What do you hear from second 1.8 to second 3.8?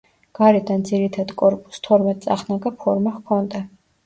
თორმეტწახნაგა ფორმა ჰქონდა.